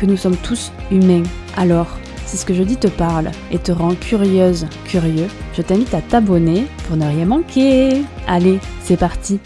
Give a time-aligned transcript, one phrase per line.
[0.00, 1.24] que nous sommes tous humains.
[1.56, 1.86] Alors,
[2.24, 6.00] si ce que je dis te parle et te rend curieuse, curieux, je t'invite à
[6.00, 8.02] t'abonner pour ne rien manquer.
[8.26, 9.40] Allez, c'est parti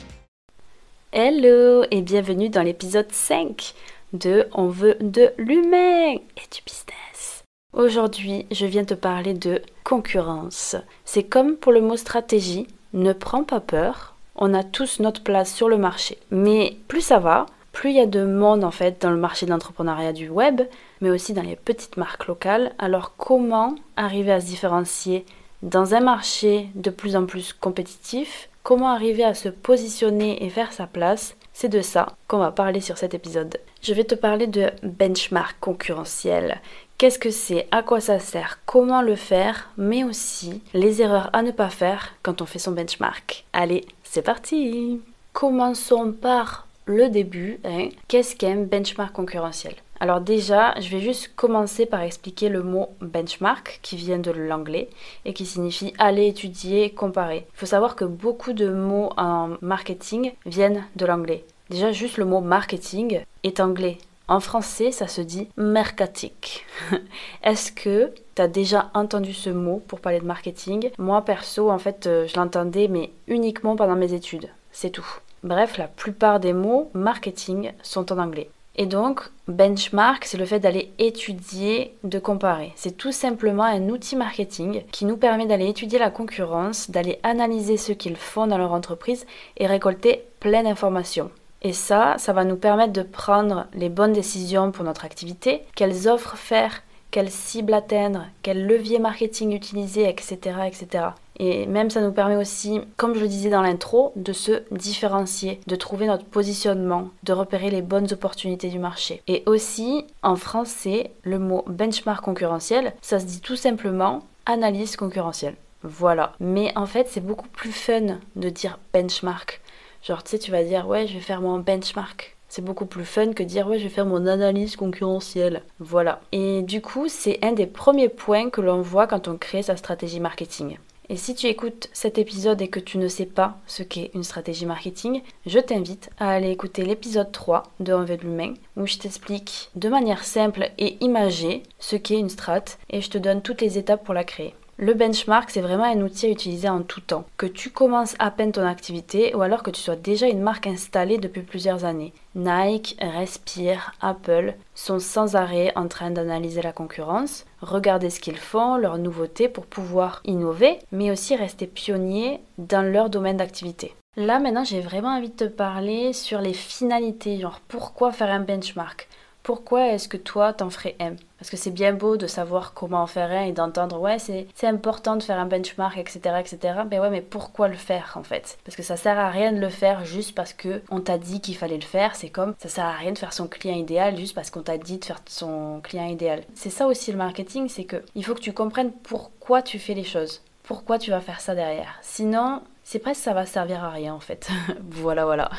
[1.13, 3.75] Hello et bienvenue dans l'épisode 5
[4.13, 7.43] de On veut de l'humain et du business.
[7.73, 10.77] Aujourd'hui, je viens te parler de concurrence.
[11.05, 15.53] C'est comme pour le mot stratégie, ne prends pas peur, on a tous notre place
[15.53, 16.19] sur le marché.
[16.31, 19.45] Mais plus ça va, plus il y a de monde en fait dans le marché
[19.45, 20.63] de l'entrepreneuriat du web,
[21.03, 22.73] mais aussi dans les petites marques locales.
[22.79, 25.27] Alors comment arriver à se différencier
[25.63, 28.49] dans un marché de plus en plus compétitif?
[28.63, 31.37] Comment arriver à se positionner et faire sa place?
[31.53, 33.59] C'est de ça qu'on va parler sur cet épisode.
[33.83, 36.61] Je vais te parler de benchmark concurrentiel.
[36.97, 37.67] Qu'est-ce que c'est?
[37.73, 38.61] À quoi ça sert?
[38.67, 39.71] Comment le faire?
[39.77, 43.45] Mais aussi les erreurs à ne pas faire quand on fait son benchmark.
[43.53, 45.01] Allez, c'est parti
[45.33, 49.75] Commençons par le début, hein, qu'est-ce qu'un benchmark concurrentiel?
[50.01, 54.91] Alors déjà, je vais juste commencer par expliquer le mot benchmark qui vient de l'anglais
[55.25, 57.47] et qui signifie aller étudier, comparer.
[57.55, 61.45] Il faut savoir que beaucoup de mots en marketing viennent de l'anglais.
[61.71, 63.99] Déjà, juste le mot marketing est anglais.
[64.27, 66.67] En français, ça se dit mercatique.
[67.43, 70.91] Est-ce que tu as déjà entendu ce mot pour parler de marketing?
[70.99, 74.49] Moi, perso, en fait, euh, je l'entendais, mais uniquement pendant mes études.
[74.73, 75.07] C'est tout.
[75.45, 78.49] Bref, la plupart des mots marketing sont en anglais.
[78.77, 82.73] Et donc, benchmark, c'est le fait d'aller étudier, de comparer.
[82.77, 87.77] C'est tout simplement un outil marketing qui nous permet d'aller étudier la concurrence, d'aller analyser
[87.77, 89.27] ce qu'ils font dans leur entreprise
[89.59, 91.31] et récolter plein d'informations.
[91.61, 96.09] Et ça, ça va nous permettre de prendre les bonnes décisions pour notre activité, quelles
[96.09, 101.05] offres faire, quelle cible atteindre, quel levier marketing utiliser, etc., etc.
[101.39, 105.61] Et même ça nous permet aussi, comme je le disais dans l'intro, de se différencier,
[105.67, 109.23] de trouver notre positionnement, de repérer les bonnes opportunités du marché.
[109.27, 115.57] Et aussi, en français, le mot benchmark concurrentiel, ça se dit tout simplement analyse concurrentielle.
[115.83, 116.33] Voilà.
[116.41, 119.61] Mais en fait, c'est beaucoup plus fun de dire benchmark.
[120.03, 122.35] Genre, tu sais, tu vas dire, ouais, je vais faire mon benchmark.
[122.55, 125.63] C'est beaucoup plus fun que dire ouais je vais faire mon analyse concurrentielle.
[125.81, 126.21] Voilà.
[126.31, 129.77] Et du coup c'est un des premiers points que l'on voit quand on crée sa
[129.77, 130.79] stratégie marketing.
[131.11, 134.25] Et si tu écoutes cet épisode et que tu ne sais pas ce qu'est une
[134.25, 139.71] stratégie marketing, je t'invite à aller écouter l'épisode 3 de Envers l'humain où je t'explique
[139.75, 143.77] de manière simple et imagée ce qu'est une strat et je te donne toutes les
[143.77, 144.55] étapes pour la créer.
[144.77, 147.25] Le benchmark, c'est vraiment un outil à utiliser en tout temps.
[147.37, 150.67] Que tu commences à peine ton activité ou alors que tu sois déjà une marque
[150.67, 152.13] installée depuis plusieurs années.
[152.35, 158.77] Nike, Respire, Apple sont sans arrêt en train d'analyser la concurrence, regarder ce qu'ils font,
[158.77, 163.95] leurs nouveautés pour pouvoir innover, mais aussi rester pionniers dans leur domaine d'activité.
[164.17, 168.41] Là maintenant j'ai vraiment envie de te parler sur les finalités, genre pourquoi faire un
[168.41, 169.09] benchmark?
[169.45, 171.17] Pourquoi est-ce que toi t'en ferais un?
[171.39, 174.49] Parce que c'est bien beau de savoir comment en faire un et d'entendre ouais c'est,
[174.67, 176.81] important de faire un benchmark etc etc.
[176.91, 178.57] Mais ouais mais pourquoi le faire en fait?
[178.65, 181.43] Parce que ça sert à rien de le faire juste parce que on t'a dit
[181.43, 182.17] qu'il fallait le faire.
[182.17, 184.79] C'est comme ça sert à rien de faire son client idéal juste parce qu'on t'a
[184.79, 186.43] dit de faire son client idéal.
[186.55, 189.95] C'est ça aussi le marketing, c'est que il faut que tu comprennes pourquoi tu fais
[189.95, 190.41] les choses.
[190.63, 191.99] Pourquoi tu vas faire ça derrière?
[192.01, 194.49] Sinon c'est presque ça va servir à rien en fait.
[194.91, 195.51] voilà voilà.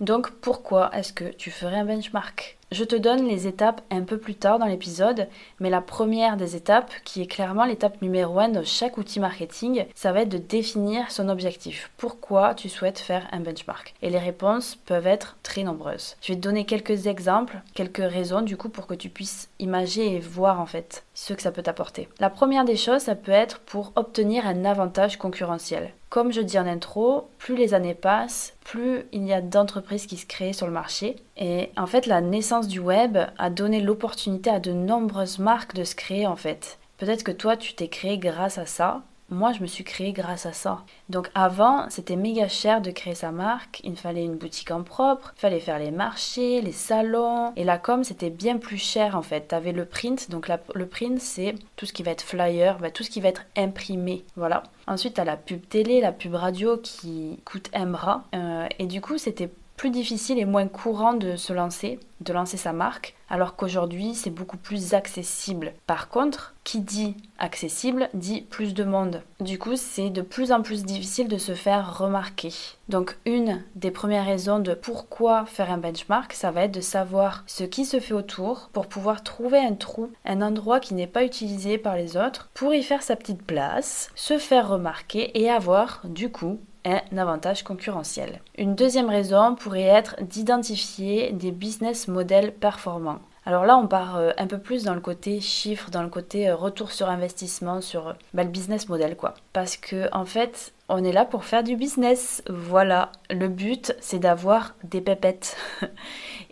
[0.00, 2.58] Donc pourquoi est-ce que tu ferais un benchmark?
[2.72, 5.28] Je te donne les étapes un peu plus tard dans l'épisode,
[5.60, 9.84] mais la première des étapes, qui est clairement l'étape numéro 1 de chaque outil marketing,
[9.94, 11.92] ça va être de définir son objectif.
[11.96, 13.94] Pourquoi tu souhaites faire un benchmark?
[14.02, 16.16] Et les réponses peuvent être très nombreuses.
[16.20, 20.16] Je vais te donner quelques exemples, quelques raisons du coup pour que tu puisses imaginer
[20.16, 22.08] et voir en fait ce que ça peut t'apporter.
[22.18, 25.92] La première des choses, ça peut être pour obtenir un avantage concurrentiel.
[26.14, 30.16] Comme je dis en intro, plus les années passent, plus il y a d'entreprises qui
[30.16, 31.16] se créent sur le marché.
[31.36, 35.82] Et en fait, la naissance du web a donné l'opportunité à de nombreuses marques de
[35.82, 36.78] se créer en fait.
[36.98, 39.02] Peut-être que toi, tu t'es créé grâce à ça,
[39.34, 40.84] moi, je me suis créée grâce à ça.
[41.08, 43.80] Donc avant, c'était méga cher de créer sa marque.
[43.84, 47.52] Il fallait une boutique en propre, il fallait faire les marchés, les salons.
[47.56, 49.48] Et la com, c'était bien plus cher en fait.
[49.48, 50.30] Tu avais le print.
[50.30, 53.28] Donc le print, c'est tout ce qui va être flyer, bah, tout ce qui va
[53.28, 54.24] être imprimé.
[54.36, 54.62] Voilà.
[54.86, 58.24] Ensuite, tu as la pub télé, la pub radio qui coûte un bras.
[58.34, 62.56] Euh, et du coup, c'était plus difficile et moins courant de se lancer, de lancer
[62.56, 65.72] sa marque, alors qu'aujourd'hui c'est beaucoup plus accessible.
[65.86, 69.22] Par contre, qui dit accessible dit plus de monde.
[69.40, 72.52] Du coup, c'est de plus en plus difficile de se faire remarquer.
[72.88, 77.44] Donc une des premières raisons de pourquoi faire un benchmark, ça va être de savoir
[77.46, 81.24] ce qui se fait autour pour pouvoir trouver un trou, un endroit qui n'est pas
[81.24, 86.00] utilisé par les autres, pour y faire sa petite place, se faire remarquer et avoir
[86.04, 88.40] du coup un avantage concurrentiel.
[88.58, 93.20] Une deuxième raison pourrait être d'identifier des business models performants.
[93.46, 96.48] Alors là, on part euh, un peu plus dans le côté chiffre, dans le côté
[96.48, 99.34] euh, retour sur investissement, sur euh, bah, le business model, quoi.
[99.52, 102.42] Parce que, en fait, on est là pour faire du business.
[102.48, 103.12] Voilà.
[103.28, 105.58] Le but, c'est d'avoir des pépettes.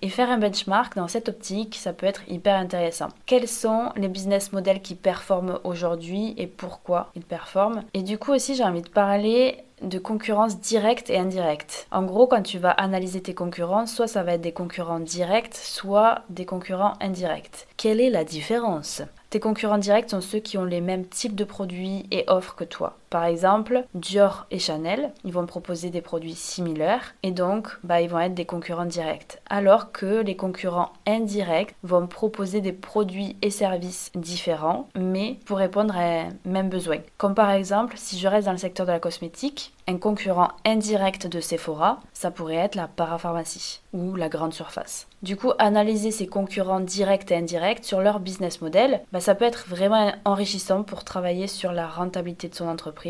[0.03, 3.09] Et faire un benchmark dans cette optique, ça peut être hyper intéressant.
[3.25, 7.85] Quels sont les business models qui performent aujourd'hui et pourquoi ils performent?
[7.95, 11.87] Et du coup aussi, j'ai envie de parler de concurrence directe et indirecte.
[11.91, 15.55] En gros, quand tu vas analyser tes concurrents, soit ça va être des concurrents directs,
[15.55, 17.67] soit des concurrents indirects.
[17.77, 19.03] Quelle est la différence?
[19.31, 22.65] Tes concurrents directs sont ceux qui ont les mêmes types de produits et offres que
[22.65, 22.99] toi.
[23.13, 28.09] Par exemple, Dior et Chanel, ils vont proposer des produits similaires et donc bah, ils
[28.09, 29.39] vont être des concurrents directs.
[29.51, 35.95] Alors que les concurrents indirects vont proposer des produits et services différents mais pour répondre
[35.95, 37.01] à même besoin.
[37.19, 41.27] Comme par exemple, si je reste dans le secteur de la cosmétique, un concurrent indirect
[41.27, 45.07] de Sephora, ça pourrait être la parapharmacie ou la grande surface.
[45.23, 49.45] Du coup, analyser ces concurrents directs et indirects sur leur business model, bah, ça peut
[49.45, 53.02] être vraiment enrichissant pour travailler sur la rentabilité de son entreprise,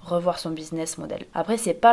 [0.00, 1.26] revoir son business model.
[1.34, 1.92] Après, c'est pas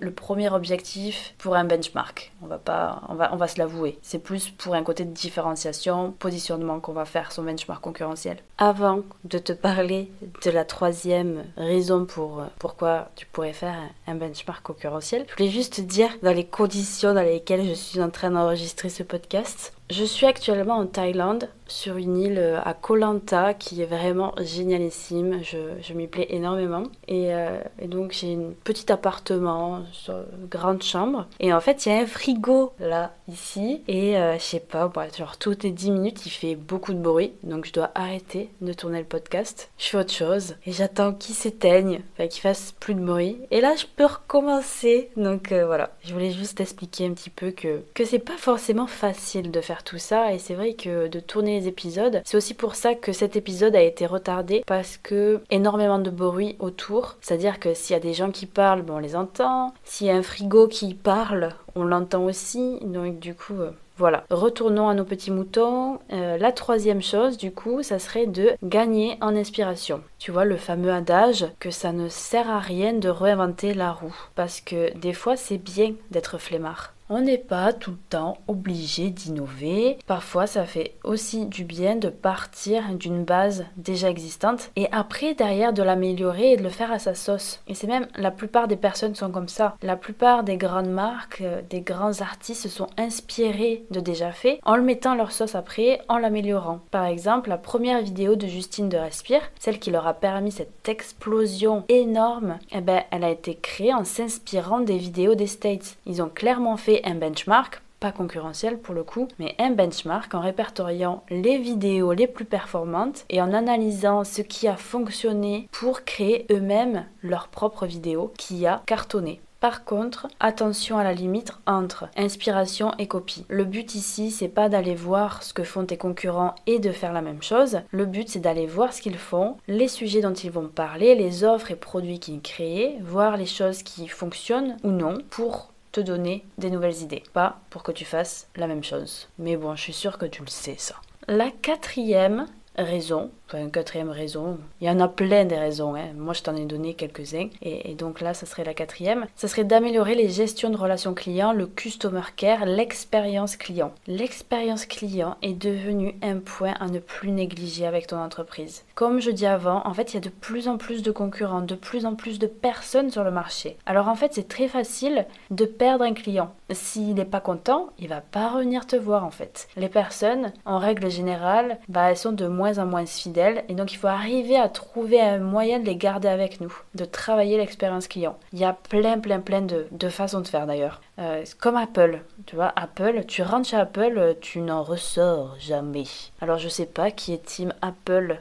[0.00, 2.32] le premier objectif pour un benchmark.
[2.42, 3.98] On va pas, on va, on va se l'avouer.
[4.02, 8.38] C'est plus pour un côté de différenciation, positionnement qu'on va faire son benchmark concurrentiel.
[8.58, 10.10] Avant de te parler
[10.44, 13.76] de la troisième raison pour pourquoi tu pourrais faire
[14.06, 18.00] un benchmark concurrentiel, je voulais juste te dire dans les conditions dans lesquelles je suis
[18.00, 19.72] en train d'enregistrer ce podcast.
[19.90, 24.34] Je suis actuellement en Thaïlande sur une île euh, à Koh Lanta qui est vraiment
[24.38, 25.40] génialissime.
[25.42, 26.84] Je, m'y plais énormément.
[27.08, 31.26] Et, euh, donc j'ai un petit appartement, une grande chambre.
[31.40, 33.82] Et en fait, il y a un frigo là, ici.
[33.88, 36.98] Et euh, je sais pas, bah, genre toutes les 10 minutes, il fait beaucoup de
[36.98, 37.32] bruit.
[37.42, 39.70] Donc je dois arrêter de tourner le podcast.
[39.78, 40.56] Je fais autre chose.
[40.66, 43.38] Et j'attends qu'il s'éteigne, qu'il fasse plus de bruit.
[43.50, 45.10] Et là, je peux recommencer.
[45.16, 49.50] Donc voilà, je voulais juste expliquer un petit peu que, que c'est pas forcément facile
[49.50, 52.74] de faire tout ça et c'est vrai que de tourner les épisodes, c'est aussi pour
[52.74, 57.72] ça que cet épisode a été retardé parce que énormément de bruit autour, c'est-à-dire que
[57.72, 60.68] s'il y a des gens qui parlent, on les entend, s'il y a un frigo
[60.68, 63.54] qui parle, on l'entend aussi, donc du coup...
[63.54, 65.98] Euh, voilà, retournons à nos petits moutons.
[66.12, 70.02] Euh, la troisième chose, du coup, ça serait de gagner en inspiration.
[70.18, 74.16] Tu vois, le fameux adage que ça ne sert à rien de réinventer la roue.
[74.34, 76.94] Parce que des fois, c'est bien d'être flemmard.
[77.14, 79.98] On n'est pas tout le temps obligé d'innover.
[80.06, 85.74] Parfois, ça fait aussi du bien de partir d'une base déjà existante et après, derrière,
[85.74, 87.60] de l'améliorer et de le faire à sa sauce.
[87.68, 89.76] Et c'est même, la plupart des personnes sont comme ça.
[89.82, 94.58] La plupart des grandes marques, euh, des grands artistes se sont inspirés de déjà fait
[94.64, 96.80] en le mettant leur sauce après, en l'améliorant.
[96.90, 100.88] Par exemple, la première vidéo de Justine de Respire, celle qui leur a permis cette
[100.88, 105.98] explosion énorme, eh ben, elle a été créée en s'inspirant des vidéos des States.
[106.06, 110.40] Ils ont clairement fait un benchmark, pas concurrentiel pour le coup, mais un benchmark en
[110.40, 116.46] répertoriant les vidéos les plus performantes et en analysant ce qui a fonctionné pour créer
[116.50, 119.40] eux-mêmes leur propre vidéo qui a cartonné.
[119.62, 123.46] Par contre, attention à la limite entre inspiration et copie.
[123.48, 127.12] Le but ici, c'est pas d'aller voir ce que font tes concurrents et de faire
[127.12, 127.78] la même chose.
[127.92, 131.44] Le but, c'est d'aller voir ce qu'ils font, les sujets dont ils vont parler, les
[131.44, 136.44] offres et produits qu'ils créent, voir les choses qui fonctionnent ou non pour te donner
[136.58, 137.22] des nouvelles idées.
[137.32, 139.28] Pas pour que tu fasses la même chose.
[139.38, 140.96] Mais bon, je suis sûre que tu le sais ça.
[141.28, 142.46] La quatrième
[142.76, 144.58] raison, une quatrième raison.
[144.80, 145.94] Il y en a plein des raisons.
[145.94, 146.12] Hein.
[146.16, 147.48] Moi, je t'en ai donné quelques-uns.
[147.60, 149.26] Et, donc là, ça serait la quatrième.
[149.36, 153.92] Ça serait d'améliorer les gestions de relations clients, le customer care, l'expérience client.
[154.06, 158.84] L'expérience client est devenue un point à ne plus négliger avec ton entreprise.
[158.94, 161.62] Comme je dis avant, en fait, il y a de plus en plus de concurrents,
[161.62, 163.76] de plus en plus de personnes sur le marché.
[163.86, 166.54] Alors en fait, c'est très facile de perdre un client.
[166.70, 169.68] S'il n'est pas content, il va pas revenir te voir en fait.
[169.76, 173.92] Les personnes, en règle générale, bah, elles sont de moins en moins fidèles et donc
[173.92, 178.08] il faut arriver à trouver un moyen de les garder avec nous, de travailler l'expérience
[178.08, 178.38] client.
[178.52, 181.00] Il y a plein, plein, plein de, façons de faire d'ailleurs.
[181.18, 186.04] Euh, comme Apple, tu vois, Apple, tu rentres chez Apple, tu n'en ressors jamais.
[186.40, 188.38] Alors je sais pas qui est team Apple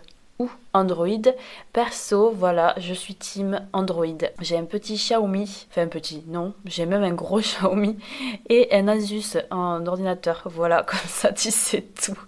[0.73, 1.33] Android.
[1.73, 4.17] Perso, voilà, je suis team Android.
[4.39, 7.97] J'ai un petit Xiaomi, enfin un petit, non, j'ai même un gros Xiaomi
[8.49, 10.43] et un Asus en ordinateur.
[10.45, 12.19] Voilà, comme ça tu sais tout.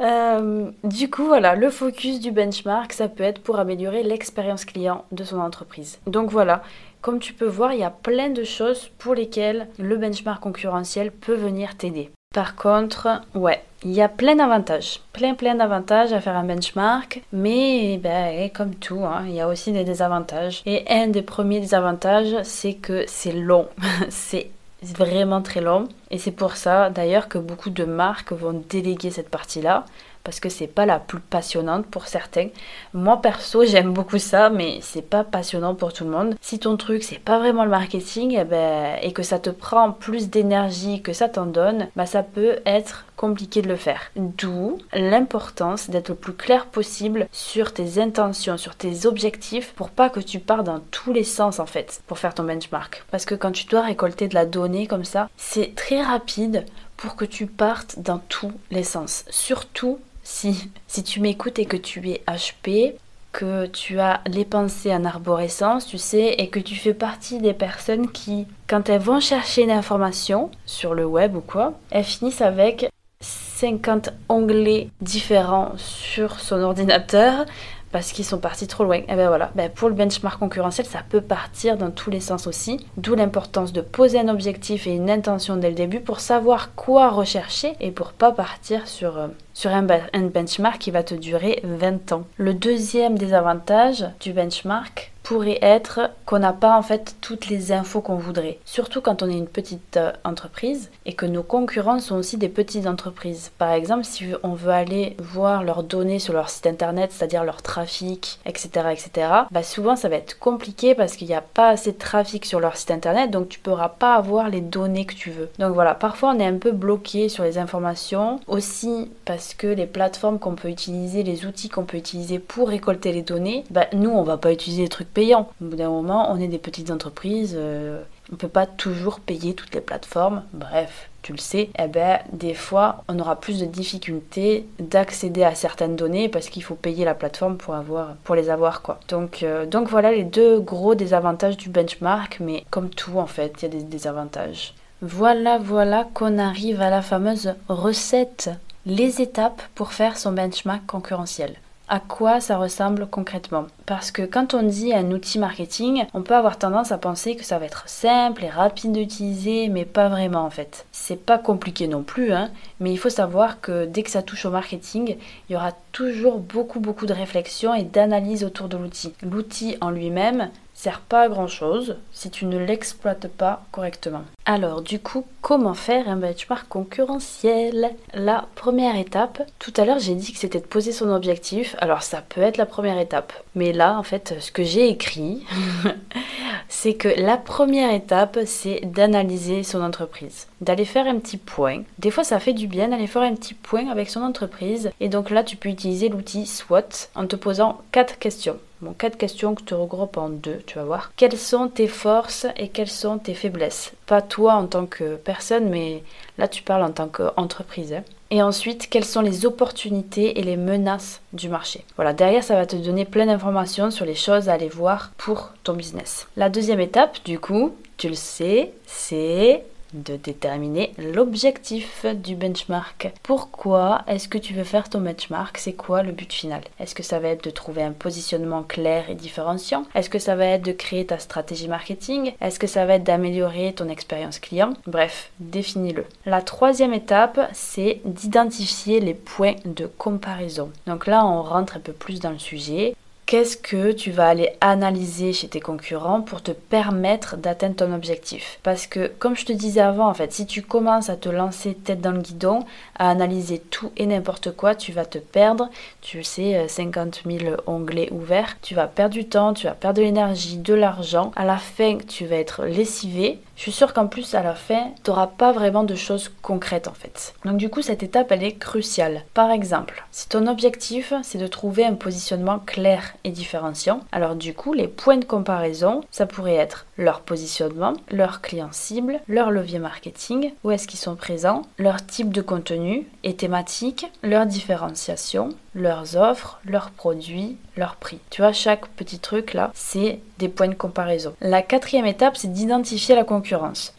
[0.00, 5.06] Euh, du coup, voilà, le focus du benchmark, ça peut être pour améliorer l'expérience client
[5.10, 5.98] de son entreprise.
[6.06, 6.62] Donc voilà,
[7.00, 11.10] comme tu peux voir, il y a plein de choses pour lesquelles le benchmark concurrentiel
[11.10, 12.10] peut venir t'aider.
[12.36, 17.22] Par contre, ouais, il y a plein d'avantages, plein plein d'avantages à faire un benchmark,
[17.32, 20.60] mais ben, comme tout, hein, il y a aussi des désavantages.
[20.66, 23.68] Et un des premiers désavantages, c'est que c'est long,
[24.10, 24.50] c'est
[24.82, 25.88] vraiment très long.
[26.10, 29.86] Et c'est pour ça d'ailleurs que beaucoup de marques vont déléguer cette partie-là
[30.26, 32.48] parce que c'est pas la plus passionnante pour certains.
[32.92, 36.34] Moi perso, j'aime beaucoup ça, mais c'est pas passionnant pour tout le monde.
[36.40, 39.92] Si ton truc c'est pas vraiment le marketing, eh ben, et que ça te prend
[39.92, 44.10] plus d'énergie que ça t'en donne, bah ça peut être compliqué de le faire.
[44.16, 50.10] D'où l'importance d'être le plus clair possible sur tes intentions, sur tes objectifs pour pas
[50.10, 53.04] que tu pars dans tous les sens en fait pour faire ton benchmark.
[53.12, 56.64] Parce que quand tu dois récolter de la donnée comme ça, c'est très rapide
[56.96, 59.24] pour que tu partes dans tous les sens.
[59.30, 62.94] Surtout si, si tu m'écoutes et que tu es HP,
[63.30, 67.52] que tu as les pensées en arborescence, tu sais, et que tu fais partie des
[67.52, 72.40] personnes qui, quand elles vont chercher une information sur le web ou quoi, elles finissent
[72.40, 72.90] avec
[73.20, 77.46] 50 onglets différents sur son ordinateur
[77.96, 79.00] parce qu'ils sont partis trop loin.
[79.08, 82.46] Et ben voilà, ben pour le benchmark concurrentiel, ça peut partir dans tous les sens
[82.46, 82.84] aussi.
[82.98, 87.08] D'où l'importance de poser un objectif et une intention dès le début pour savoir quoi
[87.08, 89.28] rechercher et pour pas partir sur, euh,
[89.64, 92.24] un benchmark qui va te durer 20 ans.
[92.36, 98.00] Le deuxième désavantage du benchmark, pourrait être qu'on n'a pas en fait toutes les infos
[98.00, 98.60] qu'on voudrait.
[98.64, 102.48] Surtout quand on est une petite euh, entreprise et que nos concurrents sont aussi des
[102.48, 103.50] petites entreprises.
[103.58, 107.60] Par exemple, si on veut aller voir leurs données sur leur site internet, c'est-à-dire leur
[107.62, 111.90] trafic, etc., etc., bah souvent ça va être compliqué parce qu'il n'y a pas assez
[111.90, 115.14] de trafic sur leur site internet, donc tu ne pourras pas avoir les données que
[115.14, 115.48] tu veux.
[115.58, 119.86] Donc voilà, parfois on est un peu bloqué sur les informations, aussi parce que les
[119.86, 124.10] plateformes qu'on peut utiliser, les outils qu'on peut utiliser pour récolter les données, bah nous
[124.10, 127.54] on va pas utiliser des trucs Au bout d'un moment, on est des petites entreprises,
[127.58, 130.42] euh, on ne peut pas toujours payer toutes les plateformes.
[130.52, 135.54] Bref, tu le sais, eh ben, des fois, on aura plus de difficultés d'accéder à
[135.54, 138.82] certaines données parce qu'il faut payer la plateforme pour, avoir, pour les avoir.
[138.82, 139.00] Quoi.
[139.08, 143.54] Donc, euh, donc voilà les deux gros désavantages du benchmark, mais comme tout en fait,
[143.58, 144.74] il y a des désavantages.
[145.00, 148.50] Voilà, voilà qu'on arrive à la fameuse recette,
[148.84, 151.54] les étapes pour faire son benchmark concurrentiel
[151.88, 153.66] à quoi ça ressemble concrètement.
[153.86, 157.44] Parce que quand on dit un outil marketing, on peut avoir tendance à penser que
[157.44, 160.86] ça va être simple et rapide d'utiliser, mais pas vraiment en fait.
[160.90, 162.50] C'est pas compliqué non plus, hein,
[162.80, 165.16] mais il faut savoir que dès que ça touche au marketing,
[165.48, 169.12] il y aura toujours beaucoup beaucoup de réflexion et d'analyse autour de l'outil.
[169.22, 174.24] L'outil en lui-même, sert pas à grand chose si tu ne l'exploites pas correctement.
[174.44, 177.90] Alors du coup, comment faire un benchmark concurrentiel?
[178.12, 182.02] La première étape, tout à l'heure j'ai dit que c'était de poser son objectif, alors
[182.02, 183.32] ça peut être la première étape.
[183.54, 185.44] Mais là en fait, ce que j'ai écrit,
[186.68, 191.82] c'est que la première étape, c'est d'analyser son entreprise, d'aller faire un petit point.
[191.98, 195.08] Des fois ça fait du bien d'aller faire un petit point avec son entreprise et
[195.08, 198.58] donc là tu peux utiliser l'outil SWOT en te posant quatre questions.
[198.82, 201.12] Bon, quatre questions que tu regroupes en deux, tu vas voir.
[201.16, 203.92] Quelles sont tes forces et quelles sont tes faiblesses?
[204.06, 206.02] Pas toi en tant que personne, mais
[206.36, 207.94] là tu parles en tant qu'entreprise.
[207.94, 208.04] Hein.
[208.30, 211.84] Et ensuite, quelles sont les opportunités et les menaces du marché?
[211.94, 215.52] Voilà, derrière, ça va te donner plein d'informations sur les choses à aller voir pour
[215.62, 216.26] ton business.
[216.36, 219.64] La deuxième étape, du coup, tu le sais, c'est
[219.94, 223.12] de déterminer l'objectif du benchmark.
[223.22, 225.58] Pourquoi est-ce que tu veux faire ton benchmark?
[225.58, 226.62] C'est quoi le but final?
[226.80, 229.84] Est-ce que ça va être de trouver un positionnement clair et différenciant?
[229.94, 232.32] Est-ce que ça va être de créer ta stratégie marketing?
[232.40, 234.74] Est-ce que ça va être d'améliorer ton expérience client?
[234.86, 236.04] Bref, définis-le.
[236.24, 240.70] La troisième étape, c'est d'identifier les points de comparaison.
[240.86, 242.94] Donc là, on rentre un peu plus dans le sujet
[243.26, 248.60] qu'est-ce que tu vas aller analyser chez tes concurrents pour te permettre d'atteindre ton objectif?
[248.62, 251.74] Parce que comme je te disais avant, en fait, si tu commences à te lancer
[251.74, 252.60] tête dans le guidon,
[252.96, 255.68] à analyser tout et n'importe quoi, tu vas te perdre.
[256.00, 259.98] Tu sais, 50 euh, 000 onglets ouverts, tu vas perdre du temps, tu vas perdre
[259.98, 261.32] de l'énergie, de l'argent.
[261.34, 264.90] À la fin, tu vas être lessivé je suis sûre qu'en plus à la fin,
[265.02, 267.34] tu n'auras pas vraiment de choses concrètes en fait.
[267.44, 269.22] Donc du coup, cette étape, elle est cruciale.
[269.32, 274.52] Par exemple, si ton objectif, c'est de trouver un positionnement clair et différenciant, alors du
[274.52, 279.78] coup, les points de comparaison, ça pourrait être leur positionnement, leur client cible, leur levier
[279.78, 286.16] marketing, où est-ce qu'ils sont présents, leur type de contenu et thématique, leur différenciation, leurs
[286.16, 288.18] offres, leurs produits, leurs prix.
[288.30, 291.34] Tu vois, chaque petit truc là, c'est des points de comparaison.
[291.40, 293.45] La quatrième étape, c'est d'identifier la concurrence.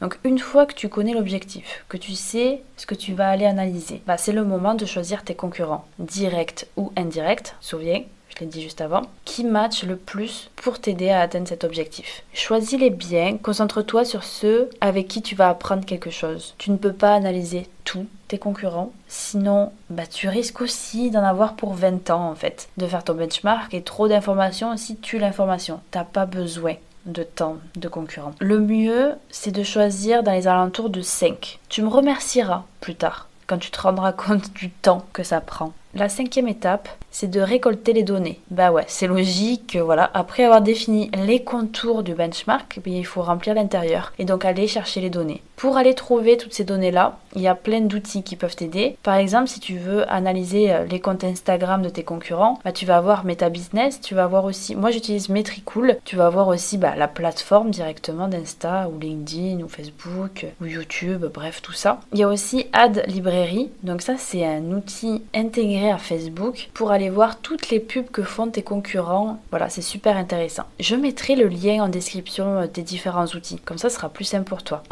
[0.01, 3.45] Donc une fois que tu connais l'objectif, que tu sais ce que tu vas aller
[3.45, 8.47] analyser, bah, c'est le moment de choisir tes concurrents, directs ou indirects, souviens, je l'ai
[8.47, 12.23] dit juste avant, qui match le plus pour t'aider à atteindre cet objectif.
[12.33, 16.53] Choisis-les bien, concentre-toi sur ceux avec qui tu vas apprendre quelque chose.
[16.57, 21.55] Tu ne peux pas analyser tous tes concurrents, sinon bah, tu risques aussi d'en avoir
[21.55, 25.79] pour 20 ans en fait, de faire ton benchmark et trop d'informations aussi tue l'information.
[25.91, 26.75] T'as pas besoin
[27.07, 28.35] de temps de concurrents.
[28.39, 31.59] Le mieux, c'est de choisir dans les alentours de 5.
[31.69, 35.73] Tu me remercieras plus tard quand tu te rendras compte du temps que ça prend.
[35.93, 38.39] La cinquième étape, c'est de récolter les données.
[38.51, 40.11] Bah ouais, c'est logique, voilà.
[40.13, 44.67] Après avoir défini les contours du benchmark, eh il faut remplir l'intérieur et donc aller
[44.67, 45.41] chercher les données.
[45.57, 48.95] Pour aller trouver toutes ces données-là, il y a plein d'outils qui peuvent t'aider.
[49.01, 52.85] Par exemple, si tu veux analyser euh, les comptes Instagram de tes concurrents, bah, tu
[52.85, 56.77] vas avoir Meta Business, tu vas avoir aussi, moi j'utilise Metricool, tu vas avoir aussi
[56.77, 62.01] bah, la plateforme directement d'Insta ou LinkedIn ou Facebook ou YouTube, bref tout ça.
[62.13, 66.91] Il y a aussi Ad Librairie, donc ça c'est un outil intégré à Facebook pour
[66.91, 69.39] aller voir toutes les pubs que font tes concurrents.
[69.49, 70.65] Voilà, c'est super intéressant.
[70.79, 74.47] Je mettrai le lien en description euh, des différents outils, comme ça sera plus simple
[74.47, 74.83] pour toi.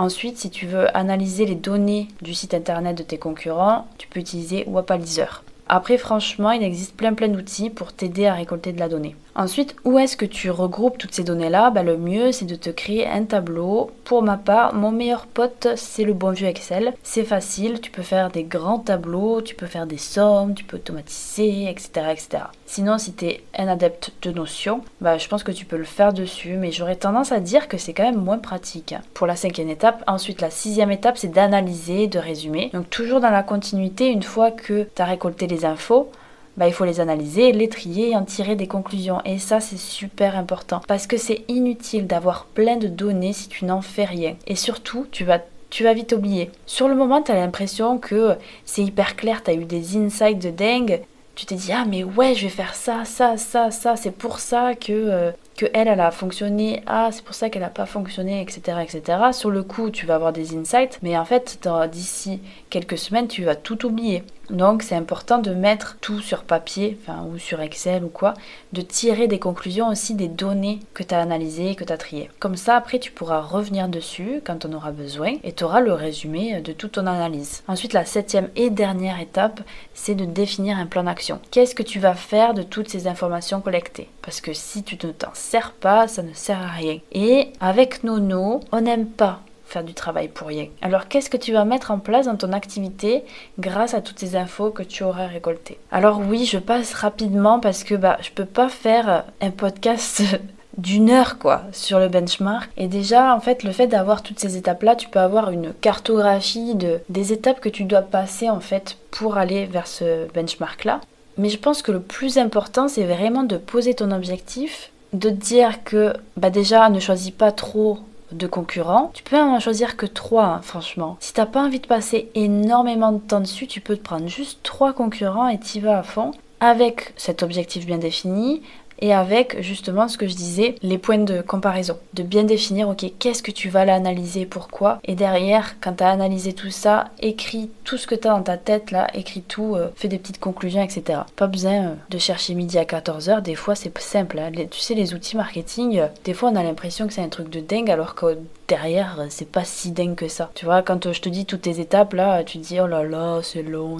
[0.56, 5.44] Tu veux analyser les données du site internet de tes concurrents, tu peux utiliser Wapalizer.
[5.68, 9.16] Après, franchement, il existe plein plein d'outils pour t'aider à récolter de la donnée.
[9.36, 11.72] Ensuite, où est-ce que tu regroupes toutes ces données-là?
[11.72, 13.92] Bah, Le mieux, c'est de te créer un tableau.
[14.06, 16.94] Pour ma part, mon meilleur pote, c'est le bon vieux Excel.
[17.04, 20.78] C'est facile, tu peux faire des grands tableaux, tu peux faire des sommes, tu peux
[20.78, 21.90] automatiser, etc.
[22.12, 22.44] etc.
[22.76, 25.86] Sinon, si tu es un adepte de Notion, bah, je pense que tu peux le
[25.86, 28.94] faire dessus, mais j'aurais tendance à dire que c'est quand même moins pratique.
[29.14, 32.72] Pour la cinquième étape, ensuite la sixième étape, c'est d'analyser, de résumer.
[32.74, 36.12] Donc toujours dans la continuité, une fois que tu as récolté les infos,
[36.58, 39.22] bah, il faut les analyser, les trier et en tirer des conclusions.
[39.24, 43.64] Et ça, c'est super important parce que c'est inutile d'avoir plein de données si tu
[43.64, 44.36] n'en fais rien.
[44.48, 45.40] Et surtout, tu vas
[45.70, 46.52] tu vas vite oublier.
[46.66, 50.40] Sur le moment, tu as l'impression que c'est hyper clair, tu as eu des insights
[50.40, 51.02] de dingue.
[51.36, 54.40] Tu t'es dit, ah mais ouais, je vais faire ça, ça, ça, ça, c'est pour
[54.40, 57.86] ça que, euh, que elle, elle a fonctionné, ah c'est pour ça qu'elle n'a pas
[57.86, 59.20] fonctionné, etc., etc.
[59.34, 63.44] Sur le coup, tu vas avoir des insights, mais en fait, d'ici quelques semaines, tu
[63.44, 64.24] vas tout oublier.
[64.50, 68.34] Donc c'est important de mettre tout sur papier, enfin, ou sur Excel ou quoi,
[68.74, 72.30] de tirer des conclusions aussi des données que tu as analysées, que tu as triées.
[72.40, 75.94] Comme ça, après, tu pourras revenir dessus quand on aura besoin et tu auras le
[75.94, 77.64] résumé de toute ton analyse.
[77.68, 79.62] Ensuite, la septième et dernière étape,
[79.94, 81.40] c'est de définir un plan d'action.
[81.52, 84.10] Qu'est-ce que tu vas faire de toutes ces informations collectées?
[84.22, 87.00] Parce que si tu ne t'en sers pas, ça ne sert à rien.
[87.12, 89.42] Et avec Nono, on n'aime pas
[89.84, 90.68] du travail pour rien.
[90.82, 93.24] Alors qu'est-ce que tu vas mettre en place dans ton activité
[93.60, 95.78] grâce à toutes ces infos que tu auras récoltées?
[95.92, 100.24] Alors oui, je passe rapidement parce que bah je peux pas faire un podcast
[100.78, 102.70] d'une heure quoi sur le benchmark.
[102.78, 105.74] Et déjà en fait le fait d'avoir toutes ces étapes là tu peux avoir une
[105.74, 110.84] cartographie de des étapes que tu dois passer en fait pour aller vers ce benchmark
[110.84, 111.02] là
[111.38, 115.84] mais je pense que le plus important c'est vraiment de poser ton objectif de dire
[115.84, 118.00] que bah déjà ne choisis pas trop
[118.32, 119.12] de concurrents.
[119.14, 121.18] Tu peux en choisir que trois, hein, franchement.
[121.20, 124.60] Si t'as pas envie de passer énormément de temps dessus, tu peux te prendre juste
[124.64, 128.62] trois concurrents et t'y vas à fond avec cet objectif bien défini,
[129.00, 131.98] et avec justement ce que je disais, les points de comparaison.
[132.14, 135.00] De bien définir, ok, qu'est-ce que tu vas l'analyser, pourquoi.
[135.04, 138.44] Et derrière, quand tu as analysé tout ça, écris tout ce que tu as dans
[138.44, 141.22] ta tête là, écris tout, euh, fais des petites conclusions, etc.
[141.38, 144.38] Pas besoin euh, de chercher midi à 14h, des fois c'est simple.
[144.38, 144.52] Hein.
[144.70, 147.50] tu sais, les outils marketing, euh, des fois on a l'impression que c'est un truc
[147.50, 150.52] de dingue alors que derrière, c'est pas si dingue que ça.
[150.56, 153.06] Tu vois, quand je te dis toutes tes étapes là, tu te dis oh là
[153.06, 153.96] là, c'est long.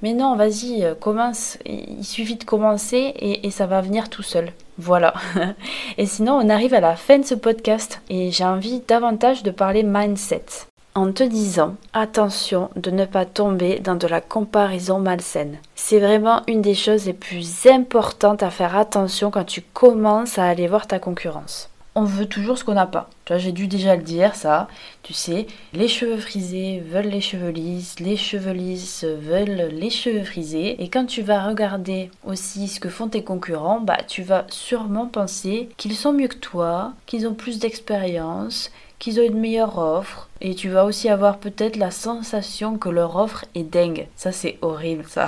[0.00, 1.58] Mais non, vas-y, commence.
[1.66, 4.52] Il suffit de commencer et ça va venir tout seul.
[4.78, 5.12] Voilà.
[5.98, 9.50] et sinon, on arrive à la fin de ce podcast et j'ai envie davantage de
[9.50, 10.69] parler mindset.
[10.94, 15.58] En te disant, attention de ne pas tomber dans de la comparaison malsaine.
[15.76, 20.46] C'est vraiment une des choses les plus importantes à faire attention quand tu commences à
[20.46, 23.10] aller voir ta concurrence on veut toujours ce qu'on n'a pas.
[23.24, 24.68] Tu vois, j'ai dû déjà le dire, ça.
[25.02, 30.24] Tu sais, les cheveux frisés veulent les cheveux lisses, les cheveux lisses veulent les cheveux
[30.24, 30.82] frisés.
[30.82, 35.06] Et quand tu vas regarder aussi ce que font tes concurrents, bah, tu vas sûrement
[35.06, 38.70] penser qu'ils sont mieux que toi, qu'ils ont plus d'expérience,
[39.00, 40.28] qu'ils ont une meilleure offre.
[40.40, 44.06] Et tu vas aussi avoir peut-être la sensation que leur offre est dingue.
[44.14, 45.26] Ça, c'est horrible, ça.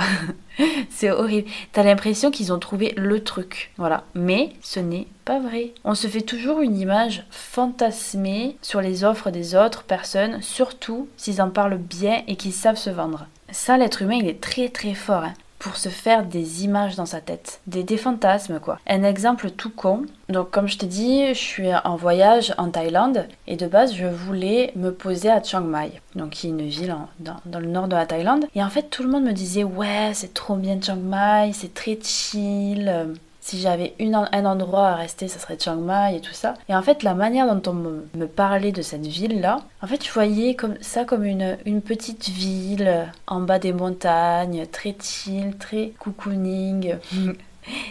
[0.90, 1.50] c'est horrible.
[1.72, 3.72] T'as l'impression qu'ils ont trouvé le truc.
[3.78, 4.04] Voilà.
[4.14, 5.72] Mais ce n'est pas vrai.
[5.84, 11.42] On se fait toujours une image fantasmée sur les offres des autres personnes, surtout s'ils
[11.42, 13.26] en parlent bien et qu'ils savent se vendre.
[13.50, 15.24] Ça, l'être humain, il est très très fort.
[15.24, 18.80] Hein pour se faire des images dans sa tête, des, fantasmes quoi.
[18.88, 23.28] Un exemple tout con, donc comme je t'ai dit, je suis en voyage en Thaïlande
[23.46, 26.96] et de base je voulais me poser à Chiang Mai, donc qui est une ville
[27.20, 28.46] dans, dans, le nord de la Thaïlande.
[28.56, 31.72] Et en fait tout le monde me disait ouais c'est trop bien Chiang Mai, c'est
[31.72, 36.54] très chill, si j'avais un endroit à rester, ça serait Chiang Mai et tout ça.
[36.68, 40.12] Et en fait, la manière dont on me, parlait de cette ville-là, en fait, je
[40.12, 45.92] voyais comme ça comme une, une petite ville en bas des montagnes, très chill, très
[45.98, 46.94] cocooning.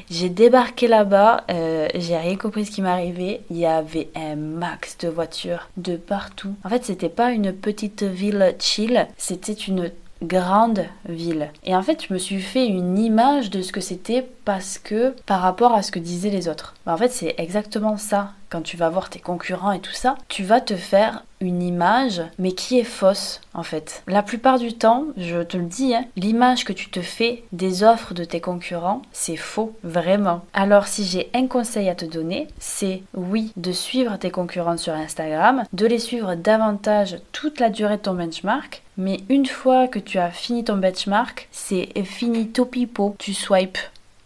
[0.09, 3.41] J'ai débarqué là-bas, euh, j'ai rien compris ce qui m'arrivait.
[3.49, 6.53] Il y avait un max de voitures de partout.
[6.65, 11.49] En fait, c'était pas une petite ville chill, c'était une grande ville.
[11.63, 15.15] Et en fait, je me suis fait une image de ce que c'était parce que
[15.25, 16.75] par rapport à ce que disaient les autres.
[16.85, 18.31] Bah, en fait, c'est exactement ça.
[18.49, 22.21] Quand tu vas voir tes concurrents et tout ça, tu vas te faire une image,
[22.37, 24.03] mais qui est fausse en fait.
[24.07, 27.83] La plupart du temps, je te le dis, hein, l'image que tu te fais des
[27.83, 30.41] offres de tes concurrents, c'est faux, vraiment.
[30.53, 34.93] Alors si j'ai un conseil à te donner, c'est oui, de suivre tes concurrents sur
[34.93, 39.99] Instagram, de les suivre davantage toute la durée de ton benchmark, mais une fois que
[39.99, 43.79] tu as fini ton benchmark, c'est fini pipo, tu swipes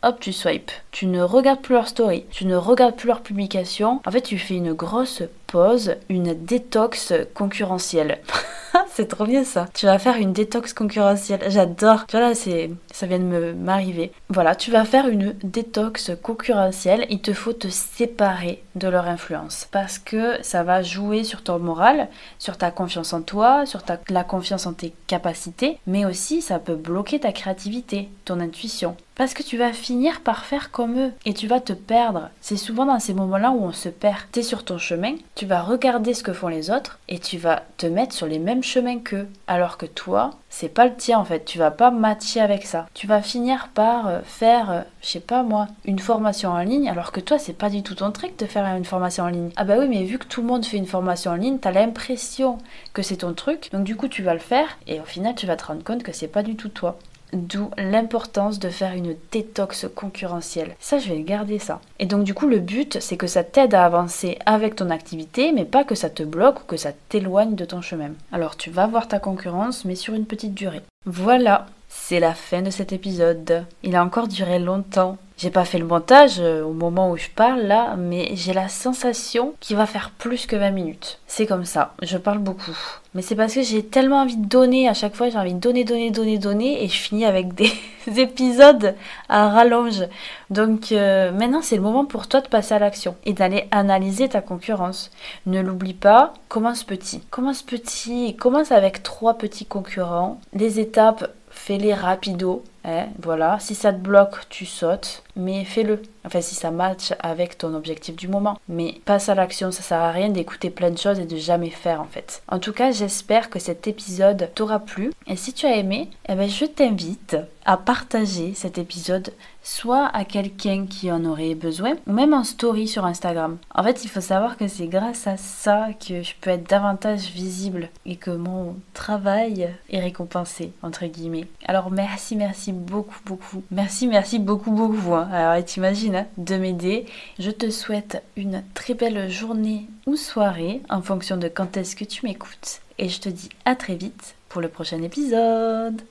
[0.05, 0.71] hop, tu swipes.
[0.91, 4.01] Tu ne regardes plus leur story, tu ne regardes plus leur publication.
[4.05, 8.19] En fait, tu fais une grosse pause, une détox concurrentielle.
[8.87, 9.67] c'est trop bien ça.
[9.73, 11.41] Tu vas faire une détox concurrentielle.
[11.47, 12.05] J'adore.
[12.07, 14.11] Tu vois là, c'est, ça vient de m'arriver.
[14.29, 17.05] Voilà, tu vas faire une détox concurrentielle.
[17.09, 21.59] Il te faut te séparer de leur influence parce que ça va jouer sur ton
[21.59, 26.41] moral, sur ta confiance en toi, sur ta, la confiance en tes capacités, mais aussi
[26.41, 28.97] ça peut bloquer ta créativité, ton intuition.
[29.15, 32.29] Parce que tu vas finir par faire comme eux et tu vas te perdre.
[32.41, 34.17] C'est souvent dans ces moments-là où on se perd.
[34.33, 37.37] Tu es sur ton chemin, tu vas regarder ce que font les autres et tu
[37.37, 39.27] vas te mettre sur les mêmes chemins qu'eux.
[39.47, 41.43] Alors que toi, c'est pas le tien en fait.
[41.43, 42.87] Tu vas pas matcher avec ça.
[42.93, 46.89] Tu vas finir par euh, faire, euh, je sais pas moi, une formation en ligne
[46.89, 49.49] alors que toi, c'est pas du tout ton truc de faire une formation en ligne.
[49.57, 51.71] Ah bah oui, mais vu que tout le monde fait une formation en ligne, t'as
[51.71, 52.57] l'impression
[52.93, 53.69] que c'est ton truc.
[53.73, 56.03] Donc du coup, tu vas le faire et au final, tu vas te rendre compte
[56.03, 56.97] que c'est pas du tout toi.
[57.33, 60.75] D'où l'importance de faire une détox concurrentielle.
[60.79, 61.81] Ça, je vais garder ça.
[61.99, 65.51] Et donc, du coup, le but, c'est que ça t'aide à avancer avec ton activité,
[65.51, 68.11] mais pas que ça te bloque ou que ça t'éloigne de ton chemin.
[68.31, 70.81] Alors, tu vas voir ta concurrence, mais sur une petite durée.
[71.05, 73.65] Voilà, c'est la fin de cet épisode.
[73.83, 75.17] Il a encore duré longtemps.
[75.37, 78.69] J'ai pas fait le montage euh, au moment où je parle là, mais j'ai la
[78.69, 81.19] sensation qu'il va faire plus que 20 minutes.
[81.27, 82.77] C'est comme ça, je parle beaucoup.
[83.13, 85.59] Mais c'est parce que j'ai tellement envie de donner à chaque fois, j'ai envie de
[85.59, 87.71] donner, donner, donner, donner, et je finis avec des
[88.17, 88.95] épisodes
[89.27, 90.03] à rallonge.
[90.49, 94.29] Donc euh, maintenant c'est le moment pour toi de passer à l'action et d'aller analyser
[94.29, 95.11] ta concurrence.
[95.47, 97.19] Ne l'oublie pas, commence petit.
[97.29, 100.39] Commence petit, commence avec trois petits concurrents.
[100.53, 102.63] Les étapes fais-les rapido.
[102.85, 106.01] Hein, voilà, si ça te bloque, tu sautes, mais fais-le.
[106.25, 108.57] Enfin, si ça match avec ton objectif du moment.
[108.67, 111.69] Mais passe à l'action, ça sert à rien d'écouter plein de choses et de jamais
[111.69, 112.43] faire en fait.
[112.47, 115.11] En tout cas, j'espère que cet épisode t'aura plu.
[115.27, 119.33] Et si tu as aimé, eh ben, je t'invite à partager cet épisode
[119.63, 123.57] soit à quelqu'un qui en aurait besoin, ou même en story sur Instagram.
[123.73, 127.31] En fait, il faut savoir que c'est grâce à ça que je peux être davantage
[127.31, 131.47] visible et que mon travail est récompensé, entre guillemets.
[131.65, 133.63] Alors merci, merci beaucoup, beaucoup.
[133.71, 135.15] Merci, merci beaucoup, beaucoup.
[135.15, 135.27] Hein.
[135.31, 137.05] Alors t'imagines, de m'aider.
[137.39, 142.05] Je te souhaite une très belle journée ou soirée en fonction de quand est-ce que
[142.05, 142.81] tu m'écoutes.
[142.97, 146.01] Et je te dis à très vite pour le prochain épisode.